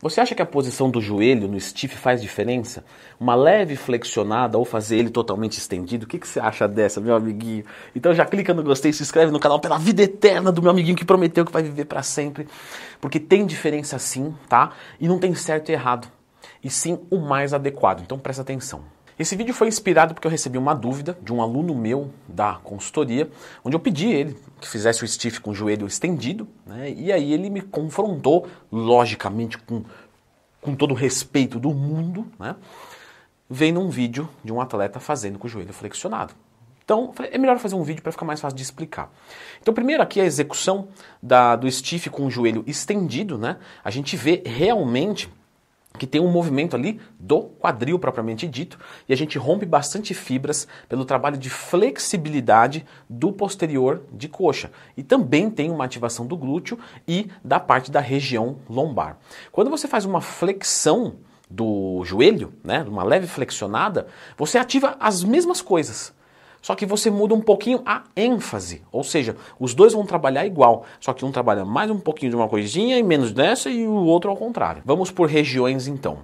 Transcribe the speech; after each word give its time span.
Você 0.00 0.20
acha 0.20 0.32
que 0.32 0.40
a 0.40 0.46
posição 0.46 0.88
do 0.88 1.00
joelho 1.00 1.48
no 1.48 1.58
stiff 1.58 1.96
faz 1.96 2.22
diferença? 2.22 2.84
Uma 3.18 3.34
leve 3.34 3.74
flexionada 3.74 4.56
ou 4.56 4.64
fazer 4.64 4.96
ele 4.96 5.10
totalmente 5.10 5.58
estendido? 5.58 6.04
O 6.04 6.08
que, 6.08 6.20
que 6.20 6.28
você 6.28 6.38
acha 6.38 6.68
dessa, 6.68 7.00
meu 7.00 7.16
amiguinho? 7.16 7.64
Então 7.96 8.14
já 8.14 8.24
clica 8.24 8.54
no 8.54 8.62
gostei, 8.62 8.92
se 8.92 9.02
inscreve 9.02 9.32
no 9.32 9.40
canal 9.40 9.58
pela 9.58 9.76
vida 9.76 10.00
eterna 10.00 10.52
do 10.52 10.62
meu 10.62 10.70
amiguinho 10.70 10.96
que 10.96 11.04
prometeu 11.04 11.44
que 11.44 11.50
vai 11.50 11.64
viver 11.64 11.86
para 11.86 12.00
sempre. 12.04 12.46
Porque 13.00 13.18
tem 13.18 13.44
diferença 13.44 13.98
sim, 13.98 14.32
tá? 14.48 14.70
E 15.00 15.08
não 15.08 15.18
tem 15.18 15.34
certo 15.34 15.70
e 15.70 15.72
errado. 15.72 16.06
E 16.62 16.70
sim 16.70 17.00
o 17.10 17.18
mais 17.18 17.52
adequado. 17.52 18.00
Então 18.00 18.20
presta 18.20 18.42
atenção. 18.42 18.97
Esse 19.18 19.34
vídeo 19.34 19.52
foi 19.52 19.66
inspirado 19.66 20.14
porque 20.14 20.28
eu 20.28 20.30
recebi 20.30 20.56
uma 20.56 20.74
dúvida 20.74 21.18
de 21.20 21.32
um 21.32 21.42
aluno 21.42 21.74
meu 21.74 22.12
da 22.28 22.54
consultoria, 22.62 23.28
onde 23.64 23.74
eu 23.74 23.80
pedi 23.80 24.06
ele 24.06 24.36
que 24.60 24.68
fizesse 24.68 25.02
o 25.02 25.08
stiff 25.08 25.40
com 25.40 25.50
o 25.50 25.54
joelho 25.54 25.88
estendido, 25.88 26.46
né? 26.64 26.90
e 26.90 27.10
aí 27.10 27.32
ele 27.32 27.50
me 27.50 27.60
confrontou, 27.60 28.46
logicamente 28.70 29.58
com, 29.58 29.82
com 30.60 30.76
todo 30.76 30.92
o 30.92 30.94
respeito 30.94 31.58
do 31.58 31.74
mundo, 31.74 32.26
né? 32.38 32.54
vendo 33.50 33.80
um 33.80 33.88
vídeo 33.88 34.28
de 34.44 34.52
um 34.52 34.60
atleta 34.60 35.00
fazendo 35.00 35.36
com 35.36 35.48
o 35.48 35.50
joelho 35.50 35.72
flexionado. 35.72 36.32
Então, 36.84 37.12
é 37.30 37.36
melhor 37.36 37.58
fazer 37.58 37.74
um 37.74 37.82
vídeo 37.82 38.02
para 38.02 38.12
ficar 38.12 38.24
mais 38.24 38.40
fácil 38.40 38.56
de 38.56 38.62
explicar. 38.62 39.12
Então, 39.60 39.74
primeiro 39.74 40.02
aqui 40.02 40.20
a 40.20 40.24
execução 40.24 40.88
da, 41.22 41.56
do 41.56 41.70
stiff 41.70 42.08
com 42.08 42.24
o 42.24 42.30
joelho 42.30 42.64
estendido, 42.66 43.36
né? 43.36 43.58
A 43.84 43.90
gente 43.90 44.16
vê 44.16 44.42
realmente 44.46 45.28
que 45.96 46.06
tem 46.06 46.20
um 46.20 46.30
movimento 46.30 46.76
ali 46.76 47.00
do 47.18 47.42
quadril 47.42 47.98
propriamente 47.98 48.46
dito, 48.46 48.78
e 49.08 49.12
a 49.12 49.16
gente 49.16 49.38
rompe 49.38 49.66
bastante 49.66 50.14
fibras 50.14 50.68
pelo 50.88 51.04
trabalho 51.04 51.36
de 51.36 51.50
flexibilidade 51.50 52.86
do 53.08 53.32
posterior 53.32 54.02
de 54.12 54.28
coxa. 54.28 54.70
E 54.96 55.02
também 55.02 55.50
tem 55.50 55.70
uma 55.70 55.84
ativação 55.84 56.26
do 56.26 56.36
glúteo 56.36 56.78
e 57.06 57.28
da 57.42 57.58
parte 57.58 57.90
da 57.90 58.00
região 58.00 58.58
lombar. 58.68 59.18
Quando 59.50 59.70
você 59.70 59.88
faz 59.88 60.04
uma 60.04 60.20
flexão 60.20 61.16
do 61.50 62.02
joelho, 62.04 62.52
né, 62.62 62.84
uma 62.86 63.02
leve 63.02 63.26
flexionada, 63.26 64.06
você 64.36 64.58
ativa 64.58 64.96
as 65.00 65.24
mesmas 65.24 65.62
coisas. 65.62 66.12
Só 66.60 66.74
que 66.74 66.84
você 66.84 67.10
muda 67.10 67.34
um 67.34 67.40
pouquinho 67.40 67.82
a 67.86 68.02
ênfase, 68.16 68.82
ou 68.90 69.04
seja, 69.04 69.36
os 69.58 69.74
dois 69.74 69.92
vão 69.92 70.04
trabalhar 70.04 70.44
igual, 70.44 70.84
só 71.00 71.12
que 71.12 71.24
um 71.24 71.30
trabalha 71.32 71.64
mais 71.64 71.90
um 71.90 71.98
pouquinho 71.98 72.30
de 72.30 72.36
uma 72.36 72.48
coisinha 72.48 72.98
e 72.98 73.02
menos 73.02 73.32
dessa 73.32 73.70
e 73.70 73.86
o 73.86 74.04
outro 74.04 74.30
ao 74.30 74.36
contrário. 74.36 74.82
Vamos 74.84 75.10
por 75.10 75.28
regiões 75.28 75.86
então. 75.86 76.18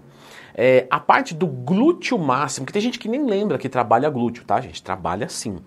É, 0.56 0.86
a 0.90 1.00
parte 1.00 1.34
do 1.34 1.46
glúteo 1.46 2.18
máximo, 2.18 2.64
que 2.64 2.72
tem 2.72 2.82
gente 2.82 2.98
que 2.98 3.08
nem 3.08 3.24
lembra 3.24 3.58
que 3.58 3.68
trabalha 3.68 4.08
glúteo, 4.08 4.44
tá, 4.44 4.60
gente? 4.60 4.82
Trabalha 4.82 5.28
sim. 5.28 5.58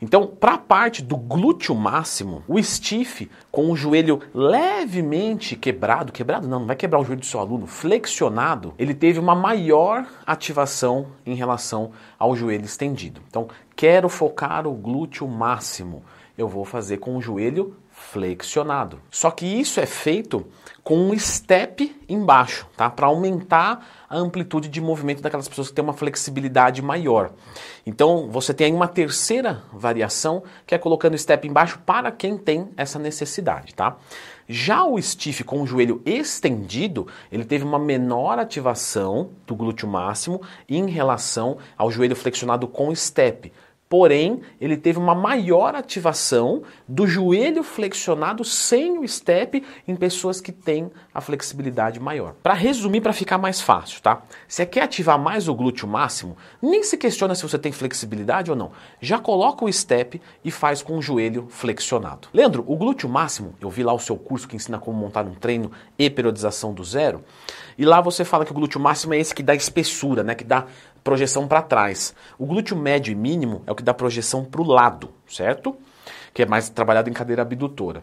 Então, 0.00 0.26
para 0.26 0.54
a 0.54 0.58
parte 0.58 1.02
do 1.02 1.16
glúteo 1.16 1.74
máximo, 1.74 2.42
o 2.46 2.62
stiff 2.62 3.30
com 3.50 3.70
o 3.70 3.76
joelho 3.76 4.20
levemente 4.34 5.56
quebrado, 5.56 6.12
quebrado 6.12 6.46
não, 6.46 6.60
não 6.60 6.66
vai 6.66 6.76
quebrar 6.76 7.00
o 7.00 7.04
joelho 7.04 7.20
do 7.20 7.26
seu 7.26 7.40
aluno, 7.40 7.66
flexionado, 7.66 8.74
ele 8.78 8.94
teve 8.94 9.18
uma 9.18 9.34
maior 9.34 10.06
ativação 10.26 11.06
em 11.24 11.34
relação 11.34 11.92
ao 12.18 12.36
joelho 12.36 12.64
estendido. 12.64 13.20
Então, 13.28 13.48
quero 13.74 14.08
focar 14.08 14.66
o 14.66 14.72
glúteo 14.72 15.26
máximo, 15.26 16.02
eu 16.36 16.48
vou 16.48 16.64
fazer 16.64 16.98
com 16.98 17.16
o 17.16 17.22
joelho 17.22 17.74
flexionado. 17.96 19.00
Só 19.10 19.30
que 19.30 19.46
isso 19.46 19.80
é 19.80 19.86
feito 19.86 20.46
com 20.84 21.08
um 21.08 21.18
step 21.18 21.96
embaixo, 22.08 22.66
tá? 22.76 22.88
Para 22.90 23.06
aumentar 23.06 24.06
a 24.08 24.16
amplitude 24.16 24.68
de 24.68 24.80
movimento 24.80 25.22
daquelas 25.22 25.48
pessoas 25.48 25.68
que 25.68 25.74
têm 25.74 25.82
uma 25.82 25.94
flexibilidade 25.94 26.82
maior. 26.82 27.32
Então, 27.84 28.28
você 28.30 28.54
tem 28.54 28.66
aí 28.66 28.72
uma 28.72 28.86
terceira 28.86 29.62
variação, 29.72 30.44
que 30.66 30.74
é 30.74 30.78
colocando 30.78 31.18
step 31.18 31.48
embaixo 31.48 31.80
para 31.84 32.12
quem 32.12 32.36
tem 32.36 32.68
essa 32.76 32.98
necessidade, 32.98 33.74
tá? 33.74 33.96
Já 34.46 34.84
o 34.84 35.00
stiff 35.00 35.42
com 35.42 35.62
o 35.62 35.66
joelho 35.66 36.00
estendido, 36.06 37.08
ele 37.32 37.44
teve 37.44 37.64
uma 37.64 37.78
menor 37.80 38.38
ativação 38.38 39.30
do 39.44 39.56
glúteo 39.56 39.88
máximo 39.88 40.40
em 40.68 40.88
relação 40.88 41.58
ao 41.76 41.90
joelho 41.90 42.14
flexionado 42.14 42.68
com 42.68 42.94
step. 42.94 43.52
Porém, 43.88 44.40
ele 44.60 44.76
teve 44.76 44.98
uma 44.98 45.14
maior 45.14 45.76
ativação 45.76 46.62
do 46.88 47.06
joelho 47.06 47.62
flexionado 47.62 48.44
sem 48.44 48.98
o 48.98 49.06
step 49.06 49.62
em 49.86 49.94
pessoas 49.94 50.40
que 50.40 50.50
têm 50.50 50.90
a 51.14 51.20
flexibilidade 51.20 52.00
maior. 52.00 52.34
Para 52.42 52.52
resumir, 52.52 53.00
para 53.00 53.12
ficar 53.12 53.38
mais 53.38 53.60
fácil, 53.60 54.02
tá? 54.02 54.22
Você 54.48 54.66
quer 54.66 54.82
ativar 54.82 55.16
mais 55.16 55.46
o 55.46 55.54
glúteo 55.54 55.86
máximo? 55.86 56.36
Nem 56.60 56.82
se 56.82 56.96
questiona 56.96 57.36
se 57.36 57.44
você 57.44 57.58
tem 57.58 57.70
flexibilidade 57.70 58.50
ou 58.50 58.56
não. 58.56 58.72
Já 59.00 59.20
coloca 59.20 59.64
o 59.64 59.72
step 59.72 60.20
e 60.44 60.50
faz 60.50 60.82
com 60.82 60.98
o 60.98 61.02
joelho 61.02 61.46
flexionado. 61.48 62.26
Leandro, 62.34 62.64
o 62.66 62.76
glúteo 62.76 63.08
máximo, 63.08 63.54
eu 63.60 63.70
vi 63.70 63.84
lá 63.84 63.92
o 63.92 64.00
seu 64.00 64.16
curso 64.16 64.48
que 64.48 64.56
ensina 64.56 64.80
como 64.80 64.98
montar 64.98 65.24
um 65.24 65.34
treino 65.34 65.70
e 65.96 66.10
periodização 66.10 66.74
do 66.74 66.82
zero. 66.82 67.22
E 67.78 67.84
lá 67.84 68.00
você 68.00 68.24
fala 68.24 68.44
que 68.44 68.50
o 68.50 68.54
glúteo 68.54 68.80
máximo 68.80 69.14
é 69.14 69.18
esse 69.18 69.34
que 69.34 69.44
dá 69.44 69.54
espessura, 69.54 70.24
né? 70.24 70.34
Que 70.34 70.44
dá 70.44 70.66
projeção 71.06 71.46
para 71.46 71.62
trás. 71.62 72.12
O 72.36 72.44
glúteo 72.44 72.76
médio 72.76 73.12
e 73.12 73.14
mínimo 73.14 73.62
é 73.64 73.70
o 73.70 73.76
que 73.76 73.82
dá 73.84 73.94
projeção 73.94 74.44
para 74.44 74.60
o 74.60 74.64
lado, 74.64 75.10
certo? 75.28 75.76
Que 76.34 76.42
é 76.42 76.46
mais 76.46 76.68
trabalhado 76.68 77.08
em 77.08 77.12
cadeira 77.12 77.42
abdutora. 77.42 78.02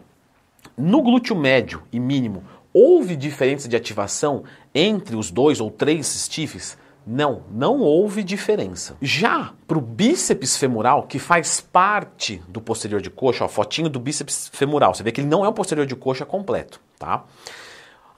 No 0.74 1.02
glúteo 1.02 1.36
médio 1.36 1.82
e 1.92 2.00
mínimo, 2.00 2.42
houve 2.72 3.14
diferença 3.14 3.68
de 3.68 3.76
ativação 3.76 4.44
entre 4.74 5.16
os 5.16 5.30
dois 5.30 5.60
ou 5.60 5.70
três 5.70 6.06
stiffs? 6.06 6.78
Não, 7.06 7.42
não 7.50 7.80
houve 7.80 8.24
diferença. 8.24 8.96
Já 9.02 9.52
para 9.68 9.76
o 9.76 9.82
bíceps 9.82 10.56
femoral, 10.56 11.02
que 11.02 11.18
faz 11.18 11.60
parte 11.60 12.42
do 12.48 12.62
posterior 12.62 13.02
de 13.02 13.10
coxa, 13.10 13.44
ó, 13.44 13.48
fotinho 13.48 13.90
do 13.90 14.00
bíceps 14.00 14.48
femoral, 14.50 14.94
você 14.94 15.02
vê 15.02 15.12
que 15.12 15.20
ele 15.20 15.28
não 15.28 15.44
é 15.44 15.48
o 15.48 15.52
posterior 15.52 15.84
de 15.84 15.94
coxa 15.94 16.24
completo, 16.24 16.80
tá? 16.98 17.24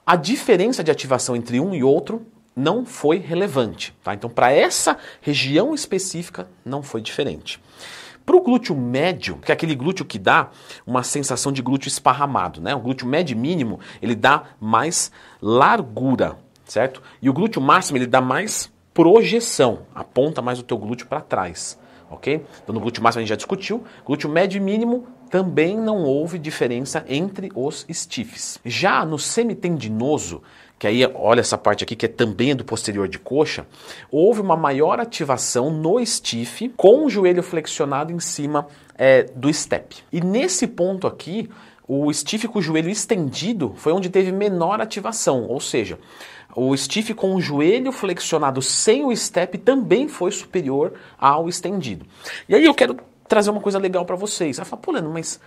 A 0.05 0.15
diferença 0.15 0.81
de 0.81 0.89
ativação 0.89 1.35
entre 1.35 1.59
um 1.59 1.75
e 1.75 1.83
outro 1.83 2.25
não 2.57 2.83
foi 2.83 3.19
relevante. 3.19 3.95
Tá? 4.03 4.15
Então, 4.15 4.29
para 4.29 4.51
essa 4.51 4.97
região 5.21 5.75
específica, 5.75 6.49
não 6.65 6.81
foi 6.81 7.01
diferente. 7.01 7.61
Para 8.25 8.35
o 8.35 8.41
glúteo 8.41 8.75
médio, 8.75 9.37
que 9.37 9.51
é 9.51 9.53
aquele 9.53 9.75
glúteo 9.75 10.03
que 10.03 10.17
dá 10.17 10.49
uma 10.85 11.03
sensação 11.03 11.51
de 11.51 11.61
glúteo 11.61 11.87
esparramado, 11.87 12.59
né? 12.59 12.75
O 12.75 12.79
glúteo 12.79 13.07
médio 13.07 13.37
mínimo, 13.37 13.79
ele 14.01 14.15
dá 14.15 14.43
mais 14.59 15.09
largura, 15.41 16.37
certo? 16.65 17.01
E 17.21 17.29
o 17.29 17.33
glúteo 17.33 17.61
máximo, 17.61 17.97
ele 17.97 18.05
dá 18.05 18.19
mais 18.19 18.69
projeção, 18.93 19.83
aponta 19.95 20.41
mais 20.41 20.59
o 20.59 20.63
teu 20.63 20.77
glúteo 20.77 21.07
para 21.07 21.21
trás, 21.21 21.79
ok? 22.09 22.43
Então 22.63 22.75
no 22.75 22.81
glúteo 22.81 23.01
máximo 23.01 23.19
a 23.19 23.21
gente 23.21 23.29
já 23.29 23.35
discutiu, 23.37 23.85
glúteo 24.03 24.29
médio 24.29 24.61
mínimo 24.61 25.07
também 25.29 25.77
não 25.77 26.03
houve 26.03 26.39
diferença 26.39 27.05
entre 27.07 27.51
os 27.53 27.85
stiffs. 27.91 28.59
Já 28.65 29.05
no 29.05 29.19
semitendinoso, 29.19 30.41
que 30.79 30.87
aí 30.87 31.03
olha 31.15 31.39
essa 31.39 31.57
parte 31.57 31.83
aqui 31.83 31.95
que 31.95 32.05
é 32.05 32.09
também 32.09 32.55
do 32.55 32.63
posterior 32.63 33.07
de 33.07 33.17
coxa, 33.17 33.65
houve 34.11 34.41
uma 34.41 34.55
maior 34.55 34.99
ativação 34.99 35.71
no 35.71 36.03
stiff 36.05 36.69
com 36.77 37.05
o 37.05 37.09
joelho 37.09 37.41
flexionado 37.41 38.11
em 38.11 38.19
cima 38.19 38.67
é, 38.95 39.23
do 39.23 39.51
step. 39.51 40.03
E 40.11 40.21
nesse 40.21 40.67
ponto 40.67 41.07
aqui, 41.07 41.49
o 41.87 42.11
stiff 42.13 42.47
com 42.47 42.59
o 42.59 42.61
joelho 42.61 42.89
estendido 42.89 43.73
foi 43.77 43.93
onde 43.93 44.09
teve 44.09 44.31
menor 44.31 44.81
ativação, 44.81 45.47
ou 45.47 45.59
seja, 45.59 45.97
o 46.55 46.75
stiff 46.75 47.13
com 47.13 47.35
o 47.35 47.41
joelho 47.41 47.91
flexionado 47.91 48.61
sem 48.61 49.05
o 49.05 49.15
step 49.15 49.57
também 49.59 50.07
foi 50.07 50.31
superior 50.31 50.93
ao 51.17 51.47
estendido. 51.47 52.05
E 52.49 52.55
aí 52.55 52.65
eu 52.65 52.73
quero 52.73 52.97
trazer 53.27 53.49
uma 53.49 53.61
coisa 53.61 53.77
legal 53.77 54.05
para 54.05 54.15
vocês. 54.15 54.59
Aí 54.59 54.65
fala, 54.65 54.81
pô, 54.81 54.91
Leandro, 54.91 55.11
mas 55.11 55.39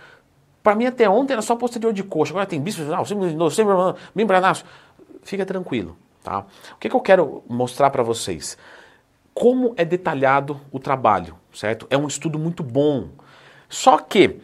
para 0.63 0.75
mim 0.75 0.85
até 0.85 1.09
ontem 1.09 1.33
era 1.33 1.41
só 1.41 1.55
posterior 1.55 1.91
de 1.91 2.03
coxa, 2.03 2.31
agora 2.31 2.45
tem 2.45 2.61
bíceps, 2.61 2.87
não, 2.87 3.95
membranaço 4.15 4.63
fica 5.23 5.45
tranquilo, 5.45 5.97
tá? 6.23 6.45
O 6.73 6.77
que, 6.77 6.89
que 6.89 6.95
eu 6.95 7.01
quero 7.01 7.43
mostrar 7.47 7.89
para 7.89 8.03
vocês? 8.03 8.57
Como 9.33 9.73
é 9.77 9.85
detalhado 9.85 10.59
o 10.71 10.79
trabalho, 10.79 11.35
certo? 11.53 11.87
É 11.89 11.97
um 11.97 12.07
estudo 12.07 12.37
muito 12.37 12.63
bom. 12.63 13.09
Só 13.69 13.97
que 13.97 14.41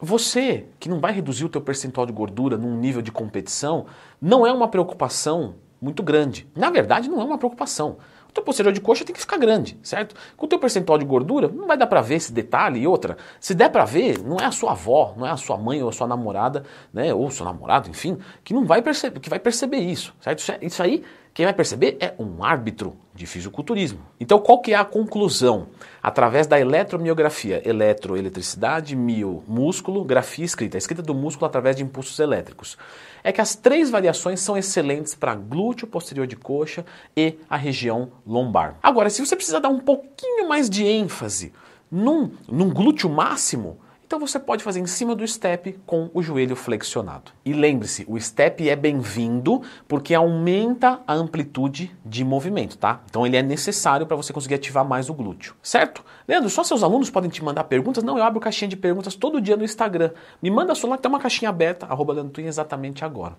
você 0.00 0.66
que 0.80 0.88
não 0.88 1.00
vai 1.00 1.12
reduzir 1.12 1.44
o 1.44 1.48
teu 1.48 1.60
percentual 1.60 2.06
de 2.06 2.12
gordura 2.12 2.56
num 2.56 2.76
nível 2.76 3.02
de 3.02 3.12
competição, 3.12 3.86
não 4.20 4.46
é 4.46 4.52
uma 4.52 4.68
preocupação 4.68 5.56
muito 5.80 6.02
grande. 6.02 6.48
Na 6.54 6.70
verdade, 6.70 7.08
não 7.08 7.20
é 7.20 7.24
uma 7.24 7.38
preocupação. 7.38 7.98
O 8.32 8.34
teu 8.34 8.42
posterior 8.42 8.72
de 8.72 8.80
coxa 8.80 9.04
tem 9.04 9.14
que 9.14 9.20
ficar 9.20 9.36
grande, 9.36 9.78
certo? 9.82 10.16
Com 10.38 10.46
o 10.46 10.48
teu 10.48 10.58
percentual 10.58 10.96
de 10.96 11.04
gordura, 11.04 11.48
não 11.48 11.66
vai 11.66 11.76
dar 11.76 11.86
para 11.86 12.00
ver 12.00 12.14
esse 12.14 12.32
detalhe 12.32 12.80
e 12.80 12.86
outra. 12.86 13.18
Se 13.38 13.54
der 13.54 13.68
para 13.68 13.84
ver, 13.84 14.22
não 14.22 14.38
é 14.38 14.46
a 14.46 14.50
sua 14.50 14.70
avó, 14.70 15.12
não 15.18 15.26
é 15.26 15.30
a 15.30 15.36
sua 15.36 15.58
mãe 15.58 15.82
ou 15.82 15.90
a 15.90 15.92
sua 15.92 16.06
namorada, 16.06 16.64
né, 16.90 17.12
ou 17.12 17.30
seu 17.30 17.44
namorado, 17.44 17.90
enfim, 17.90 18.16
que 18.42 18.54
não 18.54 18.64
vai 18.64 18.80
perceber, 18.80 19.20
que 19.20 19.28
vai 19.28 19.38
perceber 19.38 19.80
isso, 19.80 20.14
certo? 20.18 20.50
É, 20.50 20.64
isso 20.64 20.82
aí 20.82 21.04
quem 21.34 21.46
vai 21.46 21.54
perceber 21.54 21.96
é 21.98 22.14
um 22.18 22.44
árbitro 22.44 22.94
de 23.14 23.26
fisiculturismo. 23.26 24.00
Então, 24.20 24.38
qual 24.38 24.60
que 24.60 24.72
é 24.72 24.76
a 24.76 24.84
conclusão? 24.84 25.68
Através 26.02 26.46
da 26.46 26.60
eletromiografia, 26.60 27.66
eletroeletricidade, 27.66 28.94
mio, 28.94 29.42
músculo, 29.48 30.04
grafia 30.04 30.44
escrita, 30.44 30.76
a 30.76 30.78
escrita 30.78 31.00
do 31.00 31.14
músculo 31.14 31.46
através 31.46 31.76
de 31.76 31.82
impulsos 31.82 32.18
elétricos. 32.18 32.76
É 33.24 33.32
que 33.32 33.40
as 33.40 33.54
três 33.54 33.88
variações 33.88 34.40
são 34.40 34.58
excelentes 34.58 35.14
para 35.14 35.34
glúteo 35.34 35.86
posterior 35.86 36.26
de 36.26 36.36
coxa 36.36 36.84
e 37.16 37.38
a 37.48 37.56
região 37.56 38.12
lombar. 38.26 38.76
Agora, 38.82 39.08
se 39.08 39.24
você 39.24 39.34
precisa 39.34 39.60
dar 39.60 39.70
um 39.70 39.80
pouquinho 39.80 40.48
mais 40.48 40.68
de 40.68 40.84
ênfase 40.84 41.52
num, 41.90 42.32
num 42.46 42.68
glúteo 42.68 43.08
máximo, 43.08 43.78
Então 44.12 44.20
você 44.20 44.38
pode 44.38 44.62
fazer 44.62 44.78
em 44.78 44.84
cima 44.84 45.14
do 45.14 45.26
step 45.26 45.80
com 45.86 46.10
o 46.12 46.22
joelho 46.22 46.54
flexionado. 46.54 47.32
E 47.46 47.54
lembre-se, 47.54 48.04
o 48.06 48.20
step 48.20 48.68
é 48.68 48.76
bem-vindo 48.76 49.62
porque 49.88 50.12
aumenta 50.12 51.00
a 51.06 51.14
amplitude 51.14 51.96
de 52.04 52.22
movimento, 52.22 52.76
tá? 52.76 53.00
Então 53.08 53.26
ele 53.26 53.38
é 53.38 53.42
necessário 53.42 54.06
para 54.06 54.14
você 54.14 54.30
conseguir 54.30 54.56
ativar 54.56 54.84
mais 54.84 55.08
o 55.08 55.14
glúteo, 55.14 55.54
certo? 55.62 56.04
Leandro, 56.28 56.50
só 56.50 56.62
seus 56.62 56.82
alunos 56.82 57.08
podem 57.08 57.30
te 57.30 57.42
mandar 57.42 57.64
perguntas? 57.64 58.04
Não, 58.04 58.18
eu 58.18 58.22
abro 58.22 58.38
caixinha 58.38 58.68
de 58.68 58.76
perguntas 58.76 59.14
todo 59.14 59.40
dia 59.40 59.56
no 59.56 59.64
Instagram. 59.64 60.10
Me 60.42 60.50
manda 60.50 60.74
sua 60.74 60.90
lá 60.90 60.98
tem 60.98 61.08
uma 61.08 61.18
caixinha 61.18 61.48
aberta, 61.48 61.86
arroba 61.86 62.12
Leandro 62.12 62.32
Twin, 62.32 62.44
exatamente 62.44 63.06
agora. 63.06 63.34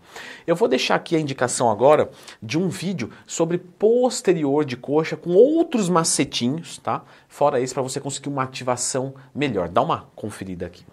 Eu 0.48 0.56
vou 0.56 0.68
deixar 0.68 0.96
aqui 0.96 1.16
a 1.16 1.20
indicação 1.20 1.70
agora 1.70 2.10
de 2.42 2.58
um 2.58 2.68
vídeo 2.68 3.12
sobre 3.28 3.60
posterior 3.60 4.66
de 4.66 4.76
coxa 4.76 5.16
com 5.16 5.36
outros 5.36 5.88
macetinhos, 5.88 6.80
tá? 6.80 7.04
Fora 7.28 7.60
isso, 7.60 7.76
para 7.76 7.84
você 7.84 8.00
conseguir 8.00 8.30
uma 8.30 8.42
ativação 8.42 9.14
melhor. 9.36 9.70
Dá 9.70 9.84
uma 9.84 10.08
conferida 10.16 10.63
aqui. 10.64 10.86